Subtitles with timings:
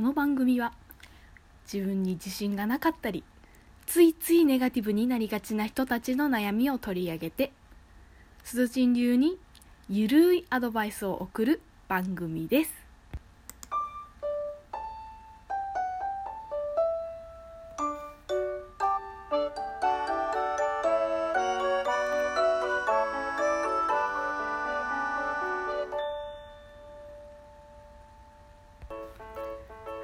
[0.00, 0.72] この番組は
[1.70, 3.22] 自分に自信がなかったり
[3.84, 7.52] ついついネガティブになりがちな人たちの悩みを取り上げて
[8.42, 9.38] すずちん流に
[9.90, 12.79] ゆるいアドバイスを送る番組です。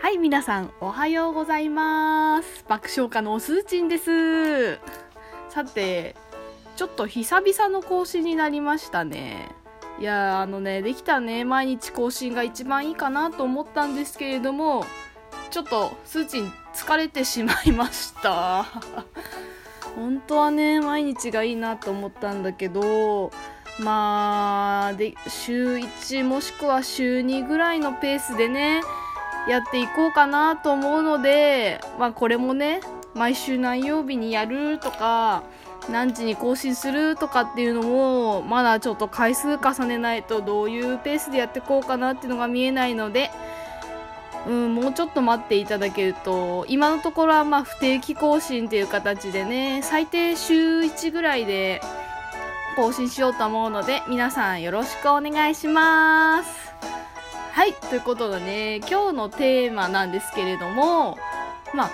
[0.06, 2.64] はい皆さんおはようございます。
[2.68, 4.78] 爆笑家のおすーちんです。
[5.48, 6.14] さて
[6.76, 9.48] ちょっと久々の更新になりましたね。
[9.98, 11.44] いやあのねできたね。
[11.44, 14.84] 毎日更新が一番いいかなと思ったんですけれども
[15.50, 18.64] ちょっとスーチン疲れてしまいました。
[19.96, 23.32] 本当はね毎日がいいなと思ったんだけど
[23.80, 28.82] まあで週1もしくは週2ぐらいのペースでね
[29.48, 32.80] やっていこうかなと思うので、まあこれもね、
[33.14, 35.42] 毎週何曜日にやるとか、
[35.90, 43.30] 何時に更新するとかっていうのも、まだちょっと回数重ねないとどういうペースでやっていこうかなっていうのが見えないので、
[44.46, 51.80] うん、もうちょっと待っていただけると、今のところはまあ不定期更新っていう形でね、最低週1ぐらいで
[52.76, 56.65] 更新しようと思うので、皆さんよろしくお願いします。
[57.56, 61.16] はい、ということでね、今日のテーマなんですけれども、
[61.72, 61.90] まあ、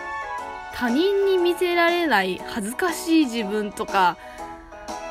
[0.74, 4.16] 他人に見せられない恥ずかしい自分とか、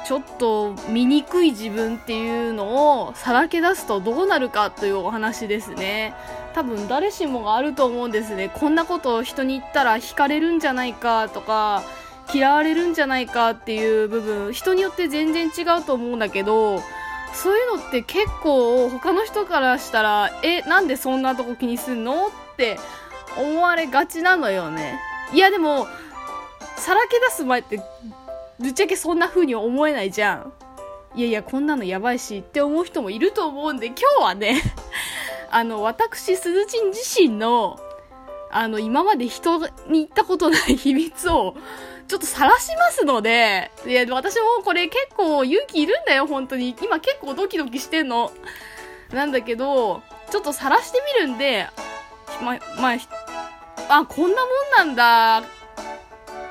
[0.05, 6.13] ちょっと醜い自分っていうのをさらけ出すとどうなるかというお話ですね。
[6.53, 8.51] 多分誰しもがあると思うんですね。
[8.53, 11.81] こんなことを人に言ったら惹かれるんじゃないかとか、
[12.33, 16.81] 嫌われるんじゃないかっていう部分、人によって全然違うと思うんだけど、
[17.33, 22.77] そういうのって結構他の人からしたら、え、なんでそんなとこ気にすんのって
[23.37, 24.99] 思われがちなのよね。
[25.33, 25.87] いやでも、
[26.75, 27.81] さらけ出す前って、
[28.59, 30.53] ぶっちゃけそんな風に思えないじゃん。
[31.15, 34.61] いやいや、こんなのやばいしって思う人もいると思うんで、今日はね、
[35.51, 37.79] あの、私、すずちん自身の、
[38.51, 41.55] あの、今まで人に言ったことない秘密を、
[42.07, 46.75] ちょっと晒しますので、いや、私もこれ結構勇気いるんだよ、本当に。
[46.81, 48.31] 今結構ドキドキしてんの。
[49.13, 51.67] なんだけど、ちょっと晒してみるんで、
[52.41, 55.60] ま、まあ、あ、こんなもんなんだ。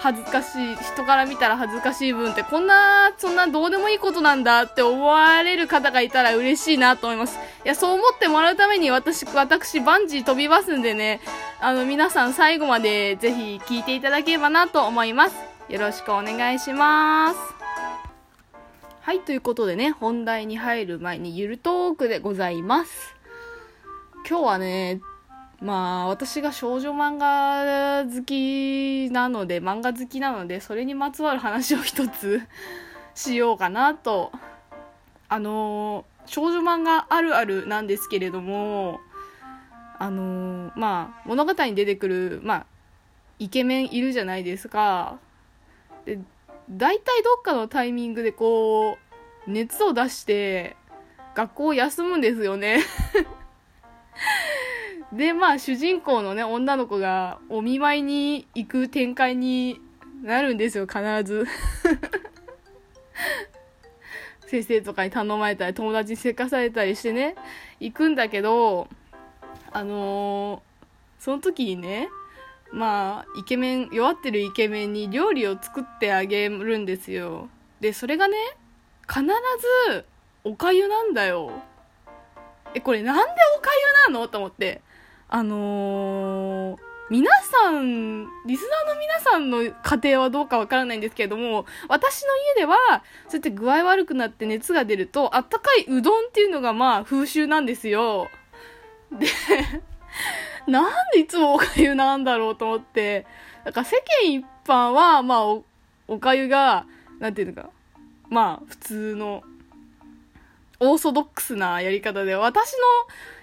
[0.02, 7.38] 恥ずかしい、人から見たら恥ずかしい分って、こんな、そんなどうでもいいことなんだって思われる方がいたら嬉しいなと思います。
[7.64, 11.20] いや、そう思ってもらうために私、私、バンジー飛びますんでね、
[11.60, 15.36] あの、皆さん最後までぜひ聞いていただければなと思います。
[15.68, 17.38] よろしくお願いします。
[19.02, 23.14] はい、ということでね、本題に入る前にゆるトークでございます。
[24.26, 25.00] 今日はね、
[25.60, 32.40] まあ、私が少女漫画好きなので、漫画好きなので、それにまつわる話を一つ
[33.14, 34.32] しようかなと。
[35.28, 39.00] あの少女漫画あるあるなんですけれども、
[39.98, 42.66] あのまあ、物語に出てくる、まあ、
[43.38, 45.18] イケメンいるじゃないですか。
[46.06, 46.18] で、
[46.70, 48.96] 大体どっかのタイミングでこ
[49.46, 50.76] う、熱を出して、
[51.34, 52.80] 学校を休むんですよね。
[55.12, 59.80] で、まあ、主人公のね、女の子がお見舞いに行く展開に
[60.22, 61.46] なるんですよ、必ず。
[64.46, 67.36] 先生とかに頼まれたり、友達にせかされたりしてね、
[67.80, 68.88] 行くんだけど、
[69.72, 72.08] あのー、その時にね、
[72.72, 77.48] まあ、イケメン、弱ってるイケメンに料理を作ってあげるんですよ。
[77.80, 78.36] で、それがね、
[79.08, 79.24] 必
[79.88, 80.04] ず、
[80.44, 81.50] おかゆなんだよ。
[82.74, 83.22] え、これなんで
[83.58, 83.70] おか
[84.08, 84.28] ゆなの？
[84.28, 84.82] と思って。
[85.32, 92.76] あのー、皆さん、リスナーの皆さんの家庭はどうかわからないんですけれども、私の家では、
[93.28, 98.28] そうやって具合悪くなって熱が出ると、あったかいうどんっていうのがまあ風習なんですよ。
[99.12, 99.28] で、
[100.66, 103.24] なんでいつもおかゆなんだろうと思って、
[103.64, 105.64] だから世間一般は、まあお、
[106.08, 106.86] おかゆが、
[107.20, 107.70] なんていうのか、
[108.28, 109.44] まあ普通の、
[110.80, 112.72] オーソドックスなやり方で、私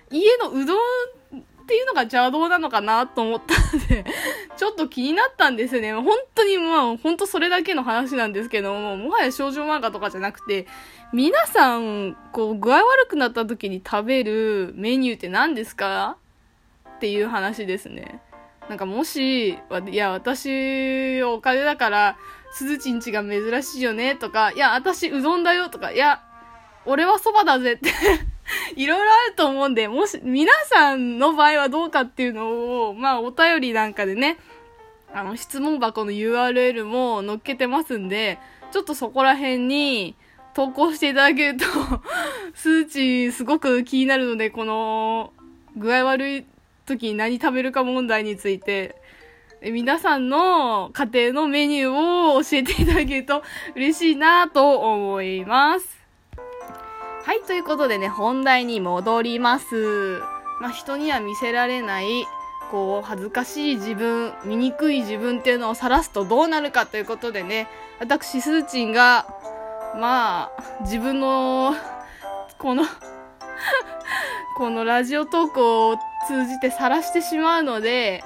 [0.09, 0.77] の家のうどん
[1.67, 4.05] っていうのが邪道なのかなと思ったんで、
[4.55, 5.93] ちょっと気になったんですよね。
[5.93, 10.65] 本当にまあ、本当それだけの話なんですけども、もはや少女漫画とかじゃなくて、
[11.11, 16.15] 皆さん、こう、具合悪くなった時に食べるメニューって何ですか？
[16.95, 18.21] っていう話ですね。
[18.69, 19.57] なんかもし、い
[19.91, 22.17] や、私、お金だから、
[22.53, 26.21] すずちんちが珍しいよね、とか、いや、私、うどんだよ、とか、いや、
[26.85, 27.91] 俺は蕎麦だぜって
[28.75, 34.37] いろいろあると思うんで、もし、皆さんの場合はどうかっていうのを、まあ、お便りなんかでね、
[35.13, 38.39] あの、質問箱の URL も載っけてますんで、
[38.71, 40.15] ちょっとそこら辺に
[40.53, 41.65] 投稿していただけると
[42.53, 45.33] 数値すごく気になるので、この、
[45.75, 46.45] 具合悪い
[46.85, 48.95] 時に何食べるか問題について、
[49.61, 53.43] 皆さんの家庭のメニューを教えていただけると
[53.75, 55.96] 嬉しいなと思います。
[57.27, 60.21] はい、ということでね、本題に戻ります。
[60.61, 62.25] まあ、人には見せられない、
[62.71, 67.67] こう、恥ずかしい自分、醜い自分っていうのを晒すとどうなるかということでね、
[67.99, 69.27] 私、スーチンが、
[69.99, 71.75] まあ、自分の、
[72.57, 72.85] この
[74.55, 75.97] このラジオトークを
[76.29, 78.23] 通じて晒してしまうので、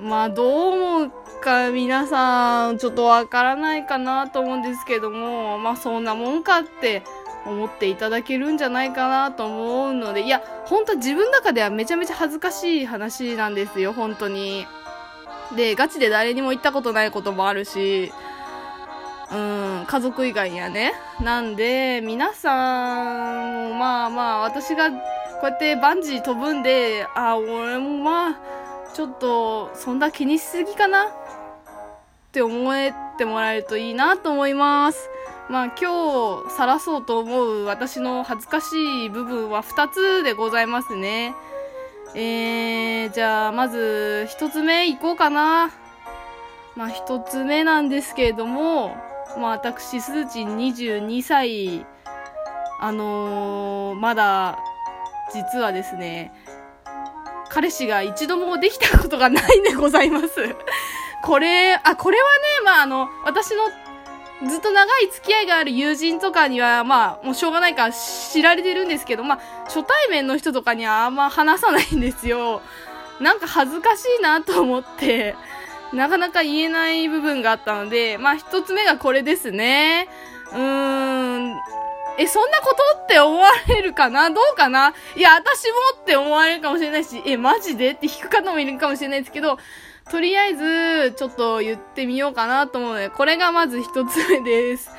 [0.00, 1.12] まあ、どう思う
[1.42, 7.02] か皆さん、ちょっとわからないかなと思うんですけども、まあ、そんなもんかって
[7.44, 14.66] 思っていただけるんじゃないかなと思うので、いや、本当自分の中ではめちゃめちゃ恥ずかしい話なんですよ、本当に。
[15.56, 18.12] で、ガチで誰にも言ったことないこともあるし、
[19.32, 20.92] うん、家族以外にはね。
[21.20, 24.96] なんで、皆さん、まあまあ、私がこ
[25.44, 28.38] うやってバンジー飛ぶんで、あ、俺もまあ、
[28.94, 31.08] ちょっと、そんな気にしすぎかなっ
[32.30, 35.08] て思えてもらえるといいなと思います。
[35.48, 41.34] まあ今日晒そうと思う私の恥ずかしい部分は2つでございますね。
[42.14, 45.70] えー、じゃあまず1つ目いこうかな。
[46.76, 48.96] まあ1つ目なんですけれども、
[49.38, 51.86] まあ私、すずちん22歳、
[52.80, 54.58] あのー、まだ
[55.32, 56.32] 実はですね、
[57.48, 60.28] 彼氏が一度もできたことがないんでございます。
[61.22, 63.64] これ、あ、これはね、まああの、私の
[64.48, 72.60] ずっと長い付き合いがある友人とかには、まあ、もうしょうがないから知られてるんですけど、まあ、初対面の人とかにはあんま話さないんですよ。
[73.20, 75.36] なんか恥ずかしいなと思って、
[75.92, 80.08] なかなか言えない部分があったので、まあ、一つ目がこれですね。
[80.52, 81.60] うーん。
[82.18, 84.28] え、そんなことって思われるかな？
[84.28, 84.92] どうかな？
[85.16, 87.92] いや、私もって思われるかもしれないし、え、マジで？
[87.92, 89.58] って聞く方もいるかもしれないですけど、
[90.10, 94.90] とりあえず、ちょっと言ってみようかなと思うので、これがまず一つ目です。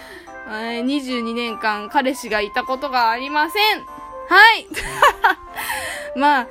[0.48, 3.80] 22年間彼氏がいたことがありません。
[3.80, 4.68] はい。
[6.18, 6.48] まあ、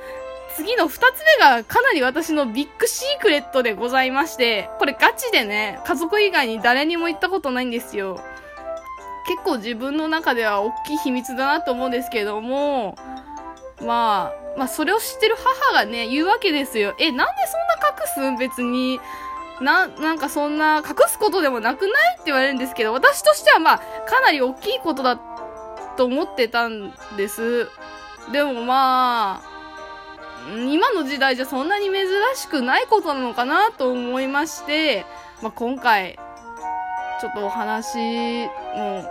[0.55, 8.19] 次の二つ目がかなり私のビッグシークレットでございまして、これガチでね、家族以外に誰にも言ったことないんですよ。
[9.27, 12.97] 結構自分の中では大きい秘密だなと思うんですけれども、
[13.81, 16.95] まあ、まあそれを知ってる母がね、言うわけですよ。
[16.99, 18.37] え、なんでそんな隠すん？
[18.37, 18.99] 別に。
[19.61, 22.13] な、なんかそんな隠すことでもなくない？
[22.15, 25.19] って言われるんですけど、私としてはまあ、かなり大きいことだ
[25.95, 27.67] と思ってたんです。
[28.31, 29.53] でもまあ、
[30.67, 35.05] 今の時代じゃそんなに珍しくないことなのかなと思いまして、
[35.41, 36.17] まあ、今回、
[37.21, 39.05] ちょっとお話も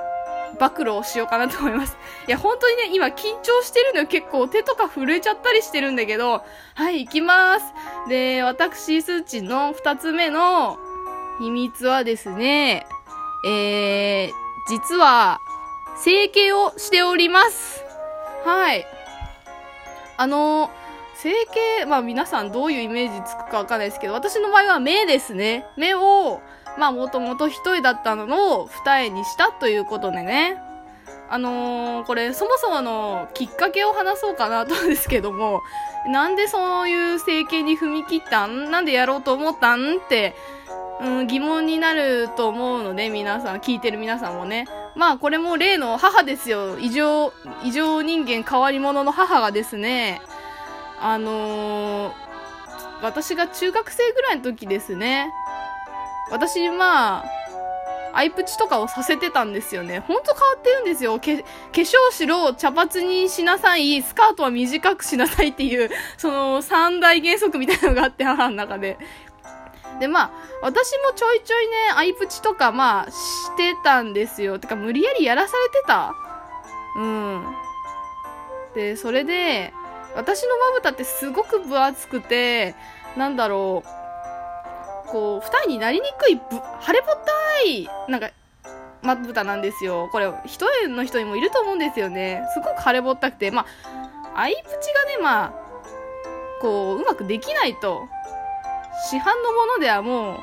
[0.58, 1.96] 暴露をしようかなと思います。
[2.26, 4.06] いや、本当にね、今緊張してるのよ。
[4.06, 6.44] 結構手とか震えちゃったりしてるんだけど、
[6.74, 7.66] はい、行きます。
[8.08, 10.78] で、私、数値の二つ目の
[11.38, 12.86] 秘密はですね、
[13.46, 14.32] えー、
[14.68, 15.40] 実は、
[15.96, 17.84] 整形をしております。
[18.44, 18.86] はい。
[20.16, 20.70] あの、
[21.16, 25.66] 整形、まあ皆さんどういうイメージつくかわかんないですけど、私の場合は目ですね。
[25.76, 26.40] 目を、
[26.78, 30.58] まあもともと一重だったのを二重にしたということでね。
[31.28, 35.62] あのー、これそもそものきっかけを話そうかなとですけども、
[36.06, 38.70] なんでそういう整形に踏み切ったん？
[38.70, 39.96] なんでやろうと思ったん？
[39.96, 40.34] って、
[41.00, 44.66] うん、疑問になると思うので、皆さん、聞いてる皆さんもね。
[44.94, 46.78] まあこれも例の母ですよ。
[46.78, 47.32] 異常、
[47.64, 50.20] 異常人間変わり者の母がですね、
[51.00, 52.12] あのー、
[53.02, 55.32] 私が中学生ぐらいの時ですね。
[56.32, 57.24] 私、まあ、
[58.14, 60.00] アイプチとかをさせてたんですよね。
[60.00, 61.18] ほんと変わってるんですよ。
[61.18, 68.98] 化粧しろ、茶髪にしなさい、スカートは短くしなさいっていう、その三大原則みたいなのがあって、母の中で。
[70.00, 70.30] で、まあ、
[70.62, 74.58] 私もちょいちょいね、アイプチとか、まあ、してたんですよ。
[74.58, 76.14] てか、無理やりやらされてた
[76.96, 77.44] うん。
[78.74, 79.72] で、それで、
[80.16, 82.74] 私のまぶたってすごく分厚くて、
[83.16, 84.01] なんだろう、
[85.12, 86.40] こう、二重になりにくい、
[86.80, 88.30] 腫れぼったい、なんか、
[89.02, 90.08] まぶたなんですよ。
[90.10, 92.42] これ、一重の人にもいると思うんですよね。
[92.54, 93.66] すごく腫れぼったくて、ま
[94.34, 95.52] あ、アイプチがね、まあ、
[96.62, 98.08] こう、うまくできないと、
[99.10, 100.40] 市販のものではもう、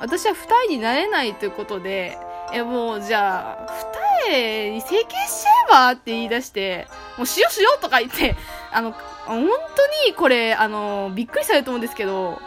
[0.00, 2.16] 私は二重になれないということで、
[2.52, 3.84] え、もう、じゃあ、
[4.24, 6.86] 彼に整形しちゃえばって言い出して、
[7.18, 8.36] もうしようしようとか言って、
[8.72, 8.92] あの、
[9.26, 12.40] 本当にこれ、あの、びっくりされると思うんですけど、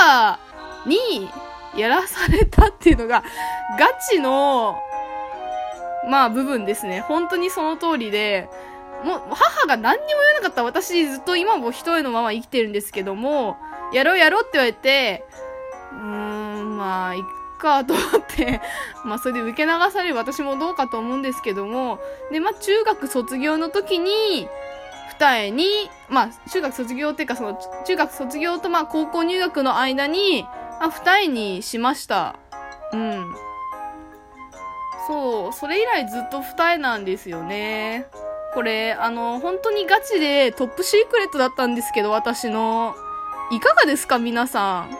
[0.00, 0.38] 母
[0.86, 1.28] に
[1.76, 3.22] やらされたっていうのが、
[3.78, 4.78] ガチの、
[6.08, 7.00] まあ部分ですね。
[7.00, 8.48] 本当にその通りで、
[9.04, 13.56] もう母が何にも言わなかった私ずっと今も一重のまま生きてるんですけども、
[13.92, 15.24] やろうやろうって言われて、
[15.92, 17.22] うーん、まあ、いっ
[17.60, 18.60] かと思って
[19.04, 22.00] まあそれで受け流される私もどうかと思うんですけども、
[22.32, 24.48] で、まあ中学卒業の時に、
[25.10, 30.46] 二重に、まあ中学卒業っていうかその中学卒業とまあ高校入学の間に、
[30.80, 32.36] あ二重にしました。
[32.92, 33.34] うん。
[35.06, 38.06] そう、それ以来ずっと二重なんですよね。
[38.54, 42.94] これ、あの、本当にガチでトップシークレットだったんですけど、私の。
[43.52, 44.90] いかがですか皆さん。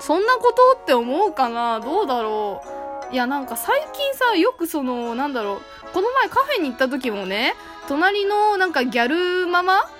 [0.00, 1.78] そんなことって思うかな？
[1.80, 2.62] どうだろ
[3.10, 5.60] ういや、なんか最近さ、よくその、なんだろう。
[5.92, 7.54] この前カフェに行った時もね、
[7.88, 9.90] 隣のなんかギャルママ？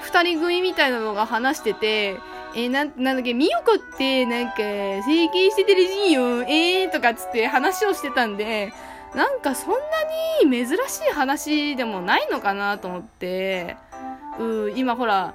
[0.00, 2.18] 二人組みたいなのが話してて、
[2.54, 8.72] えー、なん、なんだっけ、みよこって、なんか、整形しててるしいよ、えーとかつって話をしてたんで、
[9.14, 9.78] なんかそんな
[10.44, 13.76] に珍しい話でもないのかなと思って、
[14.38, 15.34] うん今ほら、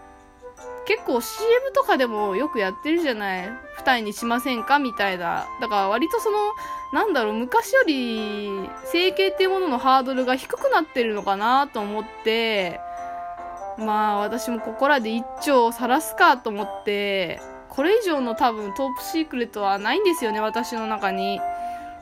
[0.86, 5.48] 結構 CM とかでもよくやってるじゃない二重にしませんかみたいな。
[5.60, 6.38] だから割とその、
[6.94, 12.80] なんだろう、昔より整形っていうもののハードルが低くなってるのかなと思って、
[13.78, 21.42] まあ私もここらで一丁晒すかと思って、これ以上の多分トップシークレットはないんですよね、私の中に。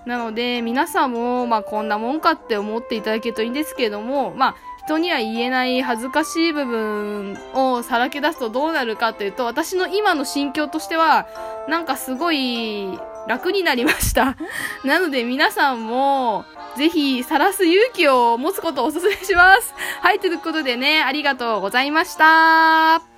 [0.06, 11.26] なので、皆さんも、まあ、こんなもんかって思っていただけるといいんですけれども、まあ、人には言えない恥ずかしい部分をさらけ出すとどうなるかというと、私の今の心境としては、
[11.70, 14.36] なんかすごい楽になりました。
[14.84, 19.74] なので皆さんも、ぜひ、晒す勇気を持つことをお勧めします。
[20.02, 23.13] はい、ということでね、ありがとうございました。